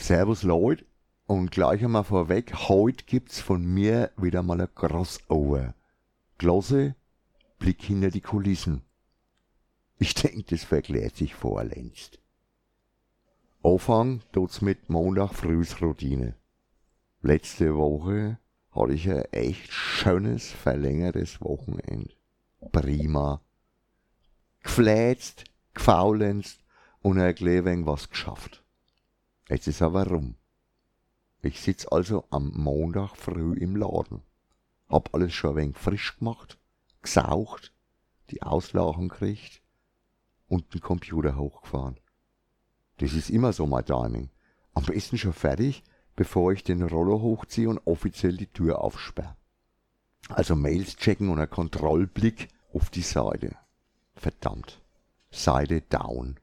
Servus 0.00 0.42
Leute 0.42 0.86
und 1.26 1.50
gleich 1.50 1.84
einmal 1.84 2.04
vorweg, 2.04 2.54
heute 2.68 3.04
gibt's 3.04 3.38
von 3.38 3.62
mir 3.62 4.10
wieder 4.16 4.42
mal 4.42 4.60
ein 4.60 4.74
Crossover. 4.74 5.74
Glosse, 6.38 6.96
Blick 7.58 7.82
hinter 7.82 8.10
die 8.10 8.22
Kulissen. 8.22 8.82
Ich 9.98 10.14
denk, 10.22 10.46
das 10.46 10.64
verklärt 10.64 11.16
sich 11.16 11.34
vorlängst. 11.34 12.18
Anfang 13.62 14.22
tut's 14.32 14.62
mit 14.62 14.88
Montag 14.88 15.34
Frühsroutine. 15.34 16.34
Letzte 17.20 17.76
Woche 17.76 18.38
hatte 18.72 18.94
ich 18.94 19.08
ein 19.08 19.26
echt 19.32 19.70
schönes, 19.70 20.50
verlängertes 20.50 21.42
Wochenende. 21.42 22.14
Prima. 22.72 23.42
Gefläzt, 24.62 25.44
gefaulenzt 25.74 26.64
und 27.02 27.20
ein 27.20 27.38
wenig 27.38 27.86
was 27.86 28.08
geschafft. 28.08 28.64
Jetzt 29.50 29.66
ist 29.66 29.82
aber 29.82 30.06
rum. 30.06 30.36
Ich 31.42 31.60
sitz 31.60 31.84
also 31.90 32.24
am 32.30 32.52
Montag 32.54 33.16
früh 33.16 33.54
im 33.58 33.74
Laden. 33.74 34.22
Hab 34.88 35.12
alles 35.12 35.34
schon 35.34 35.50
ein 35.50 35.56
wenig 35.56 35.76
frisch 35.76 36.18
gemacht, 36.18 36.56
gesaucht, 37.02 37.72
die 38.30 38.42
Auslagen 38.42 39.08
gekriegt 39.08 39.60
und 40.46 40.72
den 40.72 40.80
Computer 40.80 41.36
hochgefahren. 41.36 41.98
Das 42.98 43.12
ist 43.12 43.28
immer 43.28 43.52
so 43.52 43.66
mein 43.66 43.84
Timing. 43.84 44.30
Am 44.72 44.84
besten 44.84 45.18
schon 45.18 45.32
fertig, 45.32 45.82
bevor 46.14 46.52
ich 46.52 46.62
den 46.62 46.82
Roller 46.82 47.20
hochziehe 47.20 47.68
und 47.68 47.84
offiziell 47.86 48.36
die 48.36 48.52
Tür 48.52 48.80
aufsperre. 48.80 49.36
Also 50.28 50.54
Mails 50.54 50.94
checken 50.96 51.28
und 51.28 51.40
ein 51.40 51.50
Kontrollblick 51.50 52.48
auf 52.72 52.90
die 52.90 53.02
Seite. 53.02 53.56
Verdammt. 54.14 54.80
Seite 55.32 55.80
down. 55.80 56.38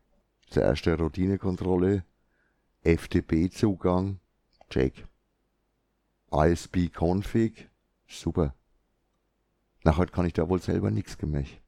Zuerst 0.49 0.87
eine 0.87 0.97
Routinekontrolle, 0.97 2.03
FTP-Zugang, 2.87 4.21
check. 4.69 5.05
ISP-Config, 6.31 7.67
super. 8.07 8.55
Nachher 9.83 10.05
kann 10.07 10.25
ich 10.25 10.31
da 10.31 10.47
wohl 10.47 10.61
selber 10.61 10.89
nichts 10.89 11.17
gemacht. 11.17 11.61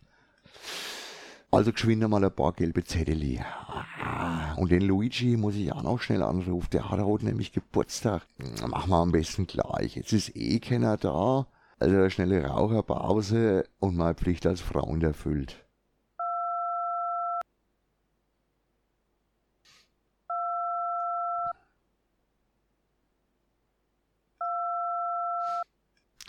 Also 1.49 1.71
geschwind 1.71 2.05
mal 2.09 2.25
ein 2.25 2.35
paar 2.35 2.51
gelbe 2.51 2.83
Zettel. 2.83 3.39
Ah, 4.03 4.53
und 4.55 4.69
den 4.69 4.81
Luigi 4.81 5.37
muss 5.37 5.55
ich 5.55 5.71
auch 5.71 5.81
noch 5.81 6.01
schnell 6.01 6.23
anrufen. 6.23 6.67
Der 6.73 6.91
hat 6.91 6.99
heute 6.99 7.23
nämlich 7.23 7.53
Geburtstag. 7.53 8.23
Machen 8.67 8.89
wir 8.89 8.97
am 8.97 9.13
besten 9.13 9.47
gleich. 9.47 9.95
Jetzt 9.95 10.11
ist 10.11 10.35
eh 10.35 10.59
keiner 10.59 10.97
da. 10.97 11.47
Also 11.79 11.95
eine 11.95 12.11
schnelle 12.11 12.45
Raucherpause 12.45 13.63
und 13.79 13.95
meine 13.95 14.13
Pflicht 14.13 14.45
als 14.45 14.59
Freund 14.59 15.03
erfüllt. 15.03 15.60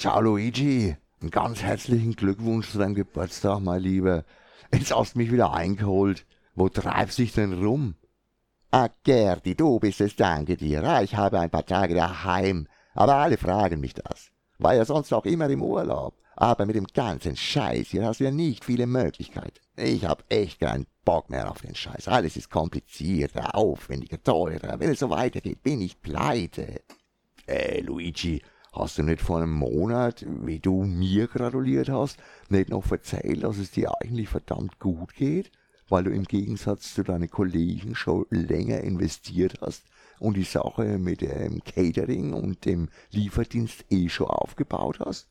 Ciao 0.03 0.21
Luigi, 0.21 0.97
einen 1.21 1.31
ganz 1.31 1.63
herzlichen 1.63 2.17
Glückwunsch 2.17 2.73
zu 2.73 2.79
deinem 2.79 2.97
Geburtstag, 2.97 3.61
mein 3.61 3.81
Lieber. 3.81 4.25
Jetzt 4.75 4.93
hast 4.93 5.15
du 5.15 5.19
mich 5.19 5.31
wieder 5.31 5.53
eingeholt. 5.53 6.27
Wo 6.57 6.69
treibst 6.69 7.19
dich 7.19 7.35
denn 7.35 7.63
rum? 7.65 7.95
Ah, 8.73 8.89
Gerdi, 9.05 9.55
du 9.55 9.79
bist 9.79 10.01
es, 10.01 10.17
danke 10.17 10.57
dir. 10.57 10.83
Ah, 10.83 11.03
ich 11.03 11.15
habe 11.15 11.39
ein 11.39 11.51
paar 11.51 11.65
Tage 11.65 11.95
daheim. 11.95 12.67
Aber 12.95 13.15
alle 13.15 13.37
fragen 13.37 13.79
mich 13.79 13.95
das. 13.95 14.33
War 14.59 14.75
ja 14.75 14.85
sonst 14.85 15.13
auch 15.13 15.25
immer 15.25 15.49
im 15.49 15.63
Urlaub. 15.63 16.17
Aber 16.35 16.67
mit 16.67 16.75
dem 16.75 16.89
ganzen 16.89 17.37
Scheiß 17.37 17.87
hier 17.91 18.05
hast 18.05 18.19
du 18.19 18.25
ja 18.25 18.33
nicht 18.33 18.65
viele 18.65 18.89
Möglichkeiten. 18.89 19.61
Ich 19.77 20.05
hab 20.05 20.25
echt 20.29 20.59
keinen 20.59 20.89
Bock 21.05 21.31
mehr 21.31 21.49
auf 21.49 21.63
den 21.63 21.77
Scheiß. 21.77 22.09
Alles 22.09 22.37
ist 22.37 22.51
komplizierter, 22.51 23.55
aufwendiger, 23.55 24.21
teurer. 24.21 24.81
Wenn 24.81 24.91
es 24.91 24.99
so 24.99 25.11
weitergeht, 25.11 25.63
bin 25.63 25.81
ich 25.81 26.03
pleite. 26.03 26.81
Äh, 27.47 27.83
Luigi, 27.83 28.43
Hast 28.73 28.97
du 28.97 29.03
nicht 29.03 29.21
vor 29.21 29.37
einem 29.37 29.53
Monat, 29.53 30.25
wie 30.27 30.59
du 30.59 30.85
mir 30.85 31.27
gratuliert 31.27 31.91
hast, 31.91 32.19
nicht 32.49 32.71
noch 32.71 32.91
erzählt, 32.91 33.45
dass 33.45 33.59
es 33.59 33.71
dir 33.71 33.93
eigentlich 34.01 34.31
verdammt 34.31 34.79
gut 34.79 35.15
geht, 35.15 35.51
weil 35.91 36.05
du 36.05 36.11
im 36.11 36.25
Gegensatz 36.25 36.95
zu 36.95 37.03
deinen 37.03 37.31
Kollegen 37.31 37.95
schon 37.95 38.25
länger 38.31 38.81
investiert 38.81 39.59
hast 39.61 39.85
und 40.21 40.39
die 40.39 40.45
Sache 40.45 40.97
mit 40.97 41.21
dem 41.21 41.63
Catering 41.65 42.33
und 42.33 42.65
dem 42.65 42.89
Lieferdienst 43.11 43.85
eh 43.91 44.09
schon 44.09 44.29
aufgebaut 44.29 45.01
hast? 45.01 45.29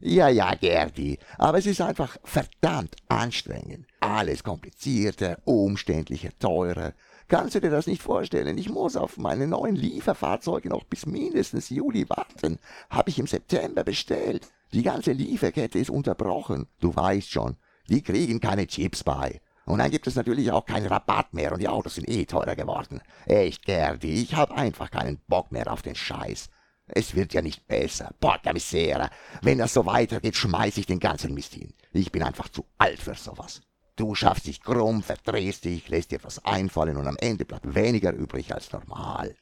Ja, 0.00 0.28
ja, 0.28 0.54
Gerdi, 0.54 1.18
aber 1.38 1.56
es 1.56 1.66
ist 1.66 1.80
einfach 1.80 2.18
verdammt 2.22 2.96
anstrengend. 3.08 3.86
Alles 4.00 4.44
komplizierter, 4.44 5.38
umständlicher, 5.46 6.38
teurer. 6.38 6.92
Kannst 7.28 7.54
du 7.54 7.60
dir 7.60 7.70
das 7.70 7.86
nicht 7.86 8.02
vorstellen? 8.02 8.58
Ich 8.58 8.68
muss 8.68 8.96
auf 8.96 9.16
meine 9.16 9.46
neuen 9.46 9.76
Lieferfahrzeuge 9.76 10.68
noch 10.68 10.84
bis 10.84 11.06
mindestens 11.06 11.70
Juli 11.70 12.08
warten. 12.08 12.58
Hab 12.90 13.08
ich 13.08 13.18
im 13.18 13.26
September 13.26 13.82
bestellt. 13.82 14.46
Die 14.72 14.82
ganze 14.82 15.12
Lieferkette 15.12 15.78
ist 15.78 15.88
unterbrochen. 15.88 16.66
Du 16.80 16.94
weißt 16.94 17.30
schon, 17.30 17.56
die 17.88 18.02
kriegen 18.02 18.40
keine 18.40 18.66
Chips 18.66 19.04
bei. 19.04 19.40
Und 19.64 19.78
dann 19.78 19.90
gibt 19.90 20.06
es 20.06 20.16
natürlich 20.16 20.50
auch 20.52 20.66
keinen 20.66 20.86
Rabatt 20.86 21.32
mehr 21.32 21.52
und 21.52 21.60
die 21.60 21.68
Autos 21.68 21.94
sind 21.94 22.08
eh 22.10 22.26
teurer 22.26 22.54
geworden. 22.56 23.00
Echt, 23.24 23.64
Gerdi, 23.64 24.22
ich 24.22 24.34
hab 24.34 24.50
einfach 24.50 24.90
keinen 24.90 25.18
Bock 25.26 25.50
mehr 25.50 25.72
auf 25.72 25.80
den 25.80 25.94
Scheiß. 25.94 26.50
Es 26.86 27.14
wird 27.14 27.32
ja 27.32 27.40
nicht 27.40 27.66
besser. 27.66 28.10
Porca 28.20 28.52
misera. 28.52 29.08
Wenn 29.40 29.56
das 29.56 29.72
so 29.72 29.86
weitergeht, 29.86 30.36
schmeiß 30.36 30.76
ich 30.76 30.84
den 30.84 31.00
ganzen 31.00 31.32
Mist 31.32 31.54
hin. 31.54 31.72
Ich 31.92 32.12
bin 32.12 32.22
einfach 32.22 32.50
zu 32.50 32.66
alt 32.76 33.00
für 33.00 33.14
sowas. 33.14 33.62
Du 33.96 34.14
schaffst 34.14 34.46
dich 34.46 34.60
krumm, 34.60 35.02
verdrehst 35.02 35.64
dich, 35.64 35.88
lässt 35.88 36.10
dir 36.10 36.18
was 36.22 36.44
einfallen 36.44 36.96
und 36.96 37.06
am 37.06 37.16
Ende 37.18 37.44
bleibt 37.44 37.74
weniger 37.74 38.12
übrig 38.12 38.52
als 38.52 38.72
normal. 38.72 39.36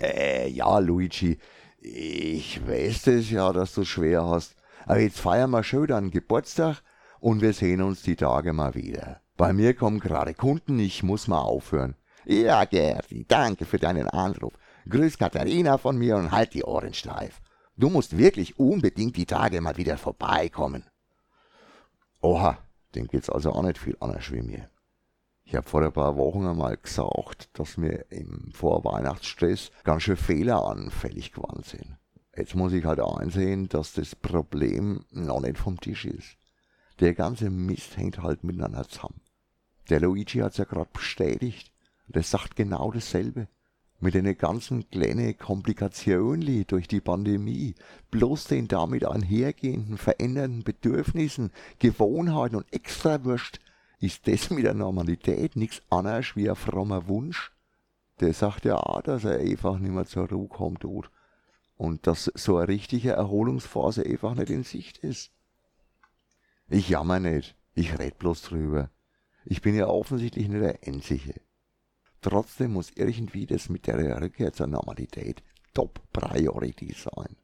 Äh, 0.00 0.48
ja, 0.48 0.78
Luigi, 0.78 1.38
ich 1.80 2.66
weiß 2.66 3.08
es 3.08 3.30
ja, 3.30 3.52
dass 3.52 3.74
du 3.74 3.84
schwer 3.84 4.26
hast. 4.26 4.56
Aber 4.86 5.00
jetzt 5.00 5.18
feiern 5.18 5.50
wir 5.50 5.64
schön 5.64 5.86
deinen 5.86 6.10
Geburtstag 6.10 6.82
und 7.20 7.40
wir 7.40 7.52
sehen 7.52 7.82
uns 7.82 8.02
die 8.02 8.16
Tage 8.16 8.52
mal 8.52 8.74
wieder. 8.74 9.20
Bei 9.36 9.52
mir 9.52 9.74
kommen 9.74 9.98
gerade 9.98 10.34
Kunden, 10.34 10.78
ich 10.78 11.02
muss 11.02 11.26
mal 11.26 11.40
aufhören. 11.40 11.96
Ja, 12.24 12.64
Gerdi, 12.64 13.24
danke 13.26 13.64
für 13.64 13.78
deinen 13.78 14.08
Anruf. 14.08 14.52
Grüß 14.88 15.18
Katharina 15.18 15.78
von 15.78 15.98
mir 15.98 16.16
und 16.16 16.30
halt 16.30 16.54
die 16.54 16.62
Ohren 16.62 16.94
steif. 16.94 17.40
Du 17.76 17.90
musst 17.90 18.16
wirklich 18.16 18.58
unbedingt 18.58 19.16
die 19.16 19.26
Tage 19.26 19.60
mal 19.60 19.76
wieder 19.76 19.98
vorbeikommen. 19.98 20.84
Oha, 22.20 22.58
dem 22.94 23.08
geht's 23.08 23.30
also 23.30 23.52
auch 23.52 23.62
nicht 23.62 23.78
viel 23.78 23.96
anders 24.00 24.30
wie 24.32 24.42
mir. 24.42 24.68
Ich 25.44 25.54
habe 25.54 25.68
vor 25.68 25.82
ein 25.82 25.92
paar 25.92 26.16
Wochen 26.16 26.46
einmal 26.46 26.76
gesagt, 26.76 27.50
dass 27.58 27.80
wir 27.80 28.10
im 28.10 28.50
Vorweihnachtsstress 28.52 29.70
ganz 29.84 30.04
schön 30.04 30.16
fehleranfällig 30.16 31.32
geworden 31.32 31.62
sind. 31.62 31.98
Jetzt 32.36 32.54
muss 32.54 32.72
ich 32.72 32.84
halt 32.84 33.00
einsehen, 33.00 33.68
dass 33.68 33.92
das 33.92 34.16
Problem 34.16 35.04
noch 35.10 35.40
nicht 35.40 35.58
vom 35.58 35.78
Tisch 35.78 36.06
ist. 36.06 36.36
Der 37.00 37.14
ganze 37.14 37.50
Mist 37.50 37.96
hängt 37.96 38.22
halt 38.22 38.42
miteinander 38.42 38.88
zusammen. 38.88 39.20
Der 39.90 40.00
Luigi 40.00 40.38
hat's 40.38 40.56
ja 40.56 40.64
gerade 40.64 40.90
bestätigt. 40.92 41.72
Der 42.06 42.22
sagt 42.22 42.56
genau 42.56 42.90
dasselbe. 42.90 43.48
Mit 44.04 44.12
den 44.12 44.36
ganzen 44.36 44.90
kleinen 44.90 45.38
Komplikationen 45.38 46.66
durch 46.66 46.88
die 46.88 47.00
Pandemie, 47.00 47.74
bloß 48.10 48.44
den 48.48 48.68
damit 48.68 49.06
einhergehenden 49.06 49.96
verändernden 49.96 50.62
Bedürfnissen, 50.62 51.50
Gewohnheiten 51.78 52.56
und 52.56 52.70
Extrawurst, 52.70 53.60
ist 54.00 54.28
das 54.28 54.50
mit 54.50 54.66
der 54.66 54.74
Normalität 54.74 55.56
nichts 55.56 55.80
anderes 55.88 56.36
wie 56.36 56.50
ein 56.50 56.54
frommer 56.54 57.08
Wunsch? 57.08 57.50
Der 58.20 58.34
sagt 58.34 58.66
ja 58.66 58.76
auch, 58.76 59.00
dass 59.00 59.24
er 59.24 59.38
einfach 59.38 59.78
nicht 59.78 59.92
mehr 59.92 60.04
zur 60.04 60.28
Ruhe 60.28 60.48
kommt 60.48 60.80
tut. 60.80 61.10
Und 61.78 62.06
dass 62.06 62.30
so 62.34 62.58
eine 62.58 62.68
richtige 62.68 63.12
Erholungsphase 63.12 64.04
einfach 64.04 64.34
nicht 64.34 64.50
in 64.50 64.64
Sicht 64.64 64.98
ist. 64.98 65.30
Ich 66.68 66.90
jammer 66.90 67.20
nicht, 67.20 67.56
ich 67.72 67.98
red 67.98 68.18
bloß 68.18 68.42
drüber. 68.42 68.90
Ich 69.46 69.62
bin 69.62 69.74
ja 69.74 69.86
offensichtlich 69.86 70.46
nicht 70.50 70.62
der 70.62 70.78
Einzige. 70.86 71.40
Trotzdem 72.24 72.72
muss 72.72 72.90
irgendwie 72.94 73.44
das 73.44 73.68
mit 73.68 73.86
der 73.86 74.18
Rückkehr 74.18 74.50
zur 74.50 74.66
Normalität 74.66 75.42
Top 75.74 76.00
Priority 76.10 76.94
sein. 76.94 77.36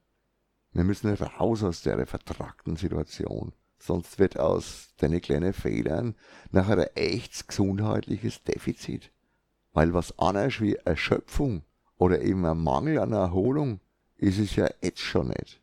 Wir 0.73 0.85
müssen 0.85 1.12
raus 1.12 1.62
aus 1.62 1.82
der 1.82 2.06
vertragten 2.06 2.77
Situation. 2.77 3.53
Sonst 3.79 4.19
wird 4.19 4.41
aus 4.41 4.94
den 5.03 5.21
kleinen 5.21 5.53
Fehlern 5.53 6.15
nachher 6.50 6.79
ein 6.79 6.97
echtes 6.97 7.47
gesundheitliches 7.47 8.43
Defizit. 8.43 9.12
Weil 9.75 9.93
was 9.93 10.19
anderes 10.19 10.62
wie 10.62 10.77
Erschöpfung 10.77 11.62
oder 11.99 12.23
eben 12.23 12.47
ein 12.47 12.56
Mangel 12.56 13.00
an 13.00 13.12
Erholung 13.12 13.81
ist 14.17 14.38
es 14.38 14.56
ja 14.56 14.71
jetzt 14.81 15.00
schon 15.00 15.29
nicht. 15.29 15.61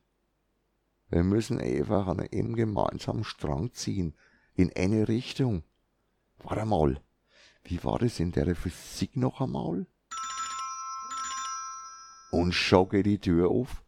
Wir 1.10 1.24
müssen 1.24 1.60
einfach 1.60 2.06
an 2.06 2.20
einem 2.20 2.56
gemeinsamen 2.56 3.24
Strang 3.24 3.74
ziehen, 3.74 4.13
in 4.54 4.72
eine 4.75 5.08
Richtung. 5.08 5.63
Warte 6.44 6.66
mal, 6.68 7.02
wie 7.69 7.84
war 7.84 8.00
das 8.00 8.19
in 8.19 8.31
der 8.31 8.56
Physik 8.56 9.18
noch 9.18 9.42
einmal? 9.42 9.86
Und 12.31 12.54
schau 12.54 12.86
geht 12.86 13.06
die 13.06 13.19
Tür 13.19 13.50
auf, 13.50 13.84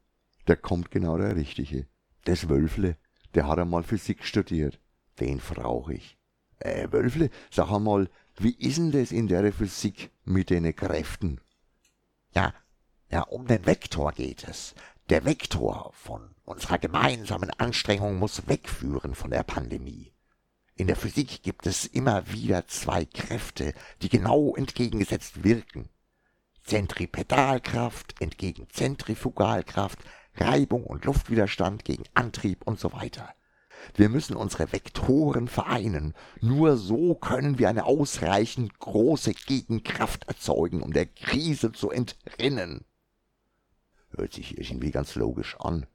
da 0.45 0.55
kommt 0.55 0.91
genau 0.91 1.17
der 1.17 1.35
Richtige. 1.35 1.87
Das 2.25 2.49
Wölfle. 2.49 2.97
Der 3.35 3.47
hat 3.47 3.59
einmal 3.59 3.83
Physik 3.83 4.25
studiert. 4.25 4.79
Den 5.19 5.37
brauch 5.37 5.89
ich. 5.89 6.17
Äh, 6.57 6.91
Wölfle, 6.91 7.29
sag 7.51 7.71
einmal, 7.71 8.09
wie 8.37 8.55
ist 8.55 8.77
denn 8.77 8.91
das 8.91 9.11
in 9.11 9.27
der 9.27 9.53
Physik 9.53 10.11
mit 10.25 10.49
den 10.49 10.75
Kräften? 10.75 11.39
Ja, 12.33 12.53
ja, 13.09 13.21
um 13.21 13.47
den 13.47 13.65
Vektor 13.65 14.11
geht 14.11 14.47
es. 14.47 14.75
Der 15.09 15.25
Vektor 15.25 15.91
von 15.93 16.35
unserer 16.43 16.79
gemeinsamen 16.79 17.49
Anstrengung 17.51 18.19
muss 18.19 18.47
wegführen 18.47 19.15
von 19.15 19.31
der 19.31 19.43
Pandemie. 19.43 20.13
In 20.79 20.87
der 20.87 20.95
Physik 20.95 21.43
gibt 21.43 21.67
es 21.67 21.83
immer 21.83 22.31
wieder 22.31 22.65
zwei 22.67 23.03
Kräfte, 23.03 23.73
die 24.01 24.07
genau 24.07 24.55
entgegengesetzt 24.55 25.43
wirken. 25.43 25.89
Zentripetalkraft 26.63 28.21
entgegen 28.21 28.65
Zentrifugalkraft, 28.69 29.99
Reibung 30.35 30.85
und 30.85 31.03
Luftwiderstand 31.03 31.83
gegen 31.83 32.05
Antrieb 32.13 32.65
und 32.65 32.79
so 32.79 32.93
weiter. 32.93 33.27
Wir 33.95 34.07
müssen 34.07 34.37
unsere 34.37 34.71
Vektoren 34.71 35.49
vereinen. 35.49 36.13
Nur 36.39 36.77
so 36.77 37.13
können 37.13 37.59
wir 37.59 37.67
eine 37.67 37.83
ausreichend 37.83 38.79
große 38.79 39.33
Gegenkraft 39.33 40.29
erzeugen, 40.29 40.81
um 40.81 40.93
der 40.93 41.07
Krise 41.07 41.73
zu 41.73 41.91
entrinnen. 41.91 42.85
Hört 44.11 44.31
sich 44.31 44.57
irgendwie 44.57 44.91
ganz 44.91 45.15
logisch 45.15 45.57
an. 45.59 45.87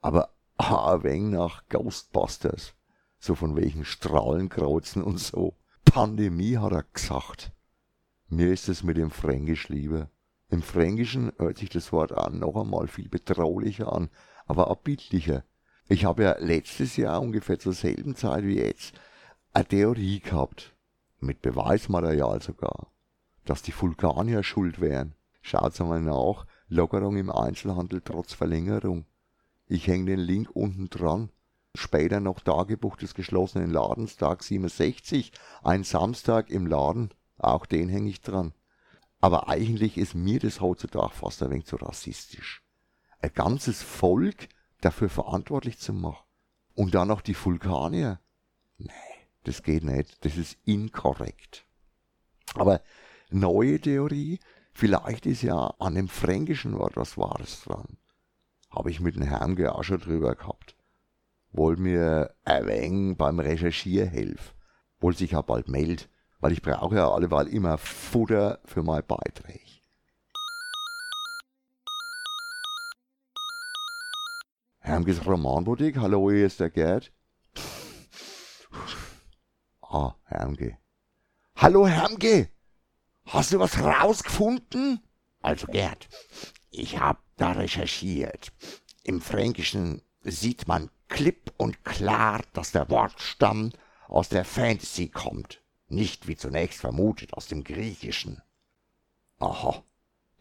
Aber 0.00 0.34
wenig 0.58 1.30
nach 1.30 1.68
Ghostbusters. 1.68 2.74
So 3.18 3.34
von 3.34 3.56
welchen 3.56 3.84
Strahlenkreuzen 3.84 5.02
und 5.02 5.18
so. 5.18 5.54
Pandemie 5.84 6.58
hat 6.58 6.72
er 6.72 6.84
gesagt. 6.92 7.52
Mir 8.28 8.52
ist 8.52 8.68
es 8.68 8.82
mit 8.82 8.96
dem 8.96 9.10
Fränkisch 9.10 9.68
lieber. 9.68 10.10
Im 10.50 10.62
Fränkischen 10.62 11.32
hört 11.38 11.58
sich 11.58 11.70
das 11.70 11.92
Wort 11.92 12.12
an 12.12 12.38
noch 12.38 12.56
einmal 12.56 12.88
viel 12.88 13.08
betraulicher 13.08 13.92
an, 13.92 14.08
aber 14.46 14.70
auch 14.70 14.76
bildlicher. 14.76 15.44
Ich 15.88 16.04
habe 16.04 16.22
ja 16.22 16.36
letztes 16.38 16.96
Jahr 16.96 17.20
ungefähr 17.20 17.58
zur 17.58 17.72
selben 17.72 18.14
Zeit 18.14 18.44
wie 18.44 18.58
jetzt 18.58 18.94
eine 19.52 19.66
Theorie 19.66 20.20
gehabt, 20.20 20.74
mit 21.20 21.42
Beweismaterial 21.42 22.42
sogar, 22.42 22.92
dass 23.44 23.62
die 23.62 23.74
Vulkanier 23.78 24.42
schuld 24.42 24.80
wären. 24.80 25.14
Schaut's 25.40 25.80
einmal 25.80 26.02
nach, 26.02 26.46
Lockerung 26.68 27.16
im 27.16 27.30
Einzelhandel 27.30 28.02
trotz 28.04 28.34
Verlängerung. 28.34 29.06
Ich 29.66 29.86
häng 29.86 30.04
den 30.04 30.20
Link 30.20 30.50
unten 30.54 30.90
dran. 30.90 31.30
Später 31.74 32.20
noch 32.20 32.40
Tagebuch 32.40 32.96
des 32.96 33.14
geschlossenen 33.14 33.70
Ladens, 33.70 34.16
Tag 34.16 34.42
67, 34.42 35.32
ein 35.62 35.84
Samstag 35.84 36.50
im 36.50 36.66
Laden, 36.66 37.10
auch 37.36 37.66
den 37.66 37.88
häng 37.88 38.06
ich 38.06 38.20
dran. 38.20 38.52
Aber 39.20 39.48
eigentlich 39.48 39.96
ist 39.96 40.14
mir 40.14 40.38
das 40.38 40.60
heutzutage 40.60 41.12
fast 41.12 41.42
ein 41.42 41.50
wenig 41.50 41.66
zu 41.66 41.76
rassistisch. 41.76 42.62
Ein 43.20 43.32
ganzes 43.34 43.82
Volk 43.82 44.48
dafür 44.80 45.08
verantwortlich 45.08 45.78
zu 45.78 45.92
machen. 45.92 46.24
Und 46.74 46.94
dann 46.94 47.08
noch 47.08 47.20
die 47.20 47.34
Vulkanier. 47.34 48.20
Nee, 48.78 48.92
das 49.44 49.62
geht 49.62 49.82
nicht. 49.82 50.24
Das 50.24 50.36
ist 50.36 50.56
inkorrekt. 50.64 51.66
Aber 52.54 52.80
neue 53.30 53.80
Theorie, 53.80 54.38
vielleicht 54.72 55.26
ist 55.26 55.42
ja 55.42 55.74
an 55.78 55.96
dem 55.96 56.08
fränkischen 56.08 56.78
Wort 56.78 56.96
was 56.96 57.18
Wahres 57.18 57.62
dran. 57.62 57.98
Habe 58.70 58.90
ich 58.90 59.00
mit 59.00 59.16
dem 59.16 59.22
Herrn 59.22 59.56
schon 59.82 59.98
drüber 59.98 60.36
gehabt. 60.36 60.57
Wollt 61.52 61.78
mir 61.78 62.34
ein 62.44 62.66
wenig 62.66 63.16
beim 63.16 63.40
Recherchieren 63.40 64.08
helfen. 64.08 64.54
Wollt 65.00 65.18
sich 65.18 65.32
ja 65.32 65.42
bald 65.42 65.68
melden 65.68 66.04
weil 66.40 66.52
ich 66.52 66.62
brauche 66.62 66.96
ja 66.96 67.10
alleweil 67.10 67.48
immer 67.48 67.78
Futter 67.78 68.60
für 68.64 68.82
meine 68.82 69.02
Beiträge. 69.02 69.60
Hermges 74.80 75.26
Romanboutique, 75.26 75.98
hallo, 75.98 76.30
hier 76.30 76.46
ist 76.46 76.60
der 76.60 76.70
Gerd. 76.70 77.12
Ah, 79.82 80.14
Hermge. 80.24 80.78
Hallo, 81.56 81.86
Hermge! 81.86 82.48
Hast 83.26 83.52
du 83.52 83.58
was 83.58 83.78
rausgefunden? 83.78 85.00
Also, 85.42 85.66
Gerd, 85.66 86.08
ich 86.70 86.98
hab 86.98 87.22
da 87.36 87.52
recherchiert. 87.52 88.52
Im 89.02 89.20
Fränkischen 89.20 90.02
sieht 90.22 90.68
man 90.68 90.90
klipp 91.08 91.52
und 91.56 91.84
klar, 91.84 92.42
dass 92.52 92.72
der 92.72 92.88
Wortstamm 92.90 93.72
aus 94.08 94.28
der 94.28 94.44
Fantasy 94.44 95.08
kommt 95.08 95.60
nicht 95.88 96.28
wie 96.28 96.36
zunächst 96.36 96.80
vermutet 96.80 97.34
aus 97.34 97.46
dem 97.46 97.64
Griechischen. 97.64 98.42
Aha, 99.38 99.82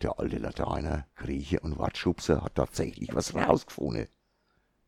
der 0.01 0.19
alte 0.19 0.37
Lateiner, 0.37 1.07
Grieche 1.15 1.59
und 1.59 1.77
Wortschubser 1.77 2.43
hat 2.43 2.55
tatsächlich 2.55 3.13
was 3.13 3.33
rausgefunden. 3.33 4.07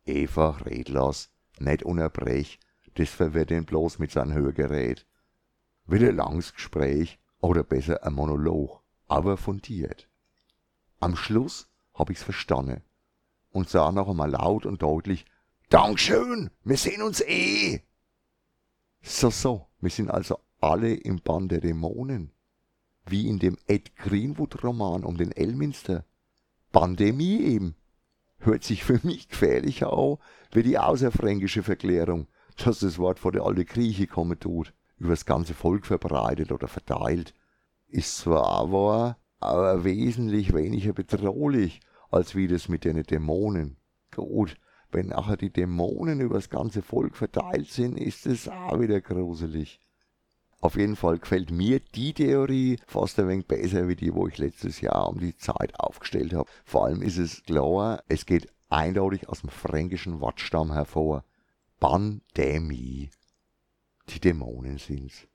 Eva 0.05 0.57
red 0.65 0.89
los, 0.89 1.29
nicht 1.59 1.83
unterbrech, 1.83 2.59
das 2.95 3.09
verwirrt 3.09 3.51
ihn 3.51 3.65
bloß 3.65 3.99
mit 3.99 4.11
seinem 4.11 4.33
Hörgerät. 4.33 5.05
Wieder 5.85 6.11
langes 6.11 6.53
Gespräch 6.53 7.19
oder 7.39 7.63
besser 7.63 8.03
ein 8.03 8.13
Monolog, 8.13 8.81
aber 9.07 9.37
fundiert. 9.37 10.09
Am 10.99 11.15
Schluss 11.15 11.69
hab 11.93 12.09
ich's 12.09 12.23
verstanden 12.23 12.83
und 13.51 13.69
sah 13.69 13.91
noch 13.91 14.09
einmal 14.09 14.31
laut 14.31 14.65
und 14.65 14.81
deutlich, 14.81 15.25
Dankeschön, 15.69 16.49
wir 16.63 16.77
sehen 16.77 17.03
uns 17.03 17.21
eh. 17.21 17.81
So, 19.03 19.29
so, 19.29 19.67
wir 19.79 19.91
sind 19.91 20.09
also 20.09 20.39
alle 20.59 20.95
im 20.95 21.21
Bann 21.21 21.47
der 21.47 21.61
Dämonen, 21.61 22.31
wie 23.05 23.27
in 23.27 23.37
dem 23.37 23.55
Ed 23.67 23.95
Greenwood 23.95 24.63
Roman 24.63 25.03
um 25.03 25.15
den 25.17 25.31
Elminster. 25.31 26.05
Pandemie 26.71 27.41
eben. 27.41 27.75
Hört 28.39 28.63
sich 28.63 28.83
für 28.83 28.99
mich 29.03 29.29
gefährlicher 29.29 29.93
an, 29.93 30.17
wie 30.51 30.63
die 30.63 30.79
außerfränkische 30.79 31.61
Verklärung, 31.61 32.25
dass 32.57 32.79
das 32.79 32.97
Wort 32.97 33.19
vor 33.19 33.31
der 33.31 33.43
alte 33.43 33.63
Grieche 33.63 34.07
kommen 34.07 34.39
tut, 34.39 34.73
übers 34.97 35.27
ganze 35.27 35.53
Volk 35.53 35.85
verbreitet 35.85 36.51
oder 36.51 36.67
verteilt. 36.67 37.35
Ist 37.87 38.17
zwar 38.17 38.71
wahr, 38.71 39.19
aber 39.39 39.83
wesentlich 39.83 40.51
weniger 40.51 40.93
bedrohlich, 40.93 41.79
als 42.09 42.33
wie 42.33 42.47
das 42.47 42.69
mit 42.69 42.85
den 42.85 43.03
Dämonen. 43.03 43.77
Gut, 44.09 44.57
wenn 44.91 45.07
nachher 45.07 45.37
die 45.37 45.51
Dämonen 45.51 46.19
übers 46.21 46.49
ganze 46.49 46.81
Volk 46.81 47.15
verteilt 47.15 47.69
sind, 47.69 47.97
ist 47.97 48.25
es 48.25 48.47
auch 48.47 48.79
wieder 48.79 49.01
gruselig. 49.01 49.79
Auf 50.61 50.75
jeden 50.75 50.95
Fall 50.95 51.19
gefällt 51.19 51.51
mir 51.51 51.79
die 51.79 52.13
Theorie 52.13 52.79
fast 52.85 53.17
ein 53.19 53.27
wenig 53.29 53.47
besser 53.47 53.87
wie 53.87 53.95
die, 53.95 54.13
wo 54.13 54.27
ich 54.27 54.37
letztes 54.37 54.81
Jahr 54.81 55.07
um 55.07 55.19
die 55.19 55.37
Zeit 55.37 55.79
aufgestellt 55.79 56.33
habe. 56.33 56.49
Vor 56.65 56.85
allem 56.85 57.01
ist 57.01 57.17
es 57.17 57.43
klar, 57.43 58.03
es 58.09 58.25
geht 58.25 58.51
eindeutig 58.67 59.29
aus 59.29 59.41
dem 59.41 59.49
fränkischen 59.49 60.19
Wortstamm 60.19 60.73
hervor. 60.73 61.23
Pandemie. 61.79 63.09
Die 64.09 64.19
Dämonen 64.19 64.77
sind's. 64.77 65.27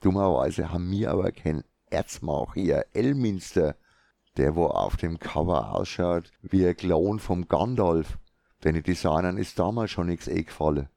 Dummerweise 0.00 0.72
haben 0.72 0.90
wir 0.90 1.12
aber 1.12 1.30
kein 1.30 1.62
Erzmach 1.90 2.54
hier, 2.54 2.86
Elminster, 2.92 3.76
der 4.36 4.56
wo 4.56 4.66
auf 4.66 4.96
dem 4.96 5.18
Cover 5.18 5.74
ausschaut 5.74 6.30
wie 6.42 6.66
ein 6.66 6.76
Klon 6.76 7.18
vom 7.18 7.46
Gandalf. 7.46 8.18
Den 8.64 8.82
Designern 8.82 9.38
ist 9.38 9.58
damals 9.58 9.90
schon 9.90 10.06
nichts 10.06 10.28
eingefallen. 10.28 10.88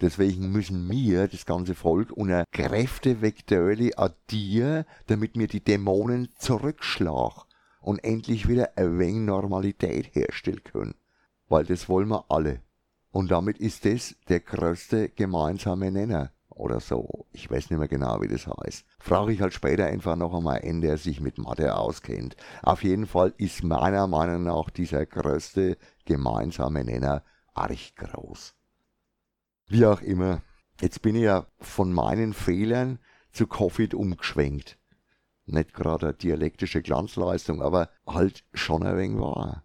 Deswegen 0.00 0.52
müssen 0.52 0.88
wir, 0.88 1.26
das 1.26 1.44
ganze 1.44 1.74
Volk, 1.74 2.12
unter 2.12 2.44
Kräfte 2.52 3.20
wegdöli 3.20 3.94
addieren, 3.96 4.84
damit 5.06 5.36
wir 5.36 5.48
die 5.48 5.62
Dämonen 5.62 6.28
zurückschlagen 6.38 7.42
und 7.80 7.98
endlich 8.04 8.48
wieder 8.48 8.76
ein 8.76 8.98
wenig 8.98 9.26
Normalität 9.26 10.14
herstellen 10.14 10.62
können. 10.62 10.94
Weil 11.48 11.64
das 11.64 11.88
wollen 11.88 12.08
wir 12.08 12.26
alle. 12.28 12.62
Und 13.10 13.30
damit 13.30 13.58
ist 13.58 13.84
das 13.84 14.14
der 14.28 14.40
größte 14.40 15.08
gemeinsame 15.08 15.90
Nenner 15.90 16.30
oder 16.58 16.80
so. 16.80 17.26
Ich 17.32 17.50
weiß 17.50 17.70
nicht 17.70 17.78
mehr 17.78 17.88
genau, 17.88 18.20
wie 18.20 18.28
das 18.28 18.46
heißt. 18.46 18.84
Frage 18.98 19.32
ich 19.32 19.40
halt 19.40 19.54
später 19.54 19.86
einfach 19.86 20.16
noch 20.16 20.34
einmal 20.34 20.60
einen, 20.60 20.80
der 20.80 20.98
sich 20.98 21.20
mit 21.20 21.38
Mathe 21.38 21.76
auskennt. 21.76 22.36
Auf 22.62 22.82
jeden 22.82 23.06
Fall 23.06 23.32
ist 23.38 23.62
meiner 23.62 24.06
Meinung 24.06 24.44
nach 24.44 24.70
dieser 24.70 25.06
größte 25.06 25.78
gemeinsame 26.04 26.84
Nenner 26.84 27.22
arg 27.54 27.96
groß. 27.96 28.54
Wie 29.68 29.86
auch 29.86 30.00
immer, 30.00 30.42
jetzt 30.80 31.02
bin 31.02 31.16
ich 31.16 31.22
ja 31.22 31.46
von 31.60 31.92
meinen 31.92 32.32
Fehlern 32.32 32.98
zu 33.32 33.46
Covid 33.46 33.94
umgeschwenkt. 33.94 34.78
Nicht 35.46 35.72
gerade 35.72 36.08
eine 36.08 36.14
dialektische 36.14 36.82
Glanzleistung, 36.82 37.62
aber 37.62 37.90
halt 38.06 38.44
schon 38.52 38.82
ein 38.82 38.96
wenig 38.96 39.18
wahr. 39.18 39.64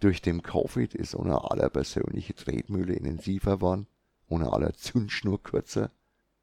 Durch 0.00 0.20
dem 0.20 0.42
Covid 0.42 0.94
ist 0.94 1.14
unser 1.14 1.50
aller 1.50 1.70
persönliche 1.70 2.34
Tretmühle 2.34 2.94
intensiver 2.94 3.56
geworden, 3.56 3.86
unser 4.28 4.52
aller 4.52 4.72
Zündschnur 4.74 5.42
kürzer 5.42 5.90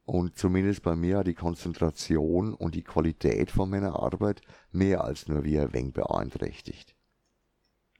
und 0.06 0.38
zumindest 0.38 0.84
bei 0.84 0.96
mir 0.96 1.24
die 1.24 1.34
Konzentration 1.34 2.54
und 2.54 2.76
die 2.76 2.84
Qualität 2.84 3.52
von 3.52 3.70
meiner 3.70 4.00
Arbeit 4.00 4.42
mehr 4.72 5.04
als 5.04 5.28
nur 5.28 5.44
wie 5.44 5.60
ein 5.60 5.74
wenig 5.74 5.94
beeinträchtigt. 5.94 6.96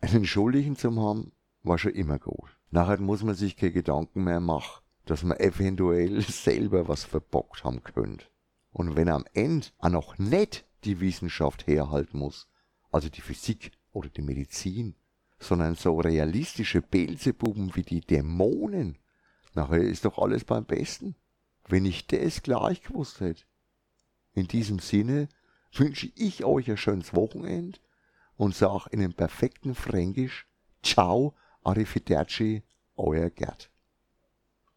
Einen 0.02 0.26
Schuldigen 0.26 0.76
zu 0.76 0.96
haben, 1.00 1.32
war 1.64 1.78
schon 1.78 1.94
immer 1.94 2.20
gut. 2.20 2.58
Nachher 2.72 3.00
muss 3.00 3.24
man 3.24 3.36
sich 3.36 3.56
keine 3.56 3.72
Gedanken 3.72 4.24
mehr 4.24 4.40
machen, 4.40 4.82
dass 5.06 5.24
man 5.24 5.40
eventuell 5.40 6.22
selber 6.28 6.88
was 6.88 7.04
verbockt 7.04 7.64
haben 7.64 7.84
könnte. 7.84 8.26
Und 8.72 8.96
wenn 8.96 9.10
am 9.10 9.26
Ende 9.34 9.68
auch 9.80 9.90
noch 9.90 10.18
nicht 10.18 10.66
die 10.84 11.00
Wissenschaft 11.00 11.68
herhalten 11.68 12.18
muss, 12.18 12.48
also 12.92 13.10
die 13.10 13.22
Physik 13.22 13.72
oder 13.92 14.10
die 14.10 14.22
Medizin, 14.22 14.96
sondern 15.40 15.76
so 15.76 16.00
realistische 16.00 16.82
Beelzebuben 16.82 17.76
wie 17.76 17.84
die 17.84 18.02
Dämonen, 18.02 18.98
nachher 19.54 19.82
ist 19.82 20.06
doch 20.06 20.18
alles 20.18 20.44
beim 20.44 20.66
Besten, 20.66 21.16
wenn 21.68 21.86
ich 21.86 22.08
das 22.08 22.44
gleich 22.44 22.84
gewusst 22.84 23.20
hätte. 23.20 23.44
In 24.34 24.48
diesem 24.48 24.80
Sinne 24.80 25.28
wünsche 25.74 26.12
ich 26.16 26.44
euch 26.44 26.70
ein 26.70 26.78
schönes 26.78 27.14
Wochenende 27.14 27.80
und 28.36 28.56
sag 28.56 28.88
in 28.88 29.00
einem 29.00 29.14
perfekten 29.14 29.76
Fränkisch 29.76 30.48
Ciao, 30.84 31.36
Arrivederci, 31.64 32.64
euer 32.96 33.30
Gerd. 33.30 33.71